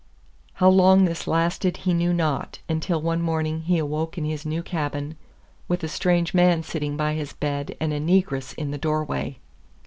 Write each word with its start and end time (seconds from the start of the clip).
How 0.55 0.67
long 0.67 1.05
this 1.05 1.27
lasted 1.27 1.77
he 1.85 1.93
knew 1.93 2.11
not, 2.11 2.57
until 2.67 2.99
one 3.03 3.21
morning 3.21 3.61
he 3.67 3.77
awoke 3.77 4.17
in 4.17 4.25
his 4.25 4.47
new 4.47 4.63
cabin 4.63 5.15
with 5.67 5.83
a 5.83 5.87
strange 5.87 6.33
man 6.33 6.63
sitting 6.63 6.97
by 6.97 7.13
his 7.13 7.33
bed 7.33 7.77
and 7.79 7.93
a 7.93 7.99
Negress 7.99 8.55
in 8.55 8.71
the 8.71 8.79
doorway. 8.79 9.37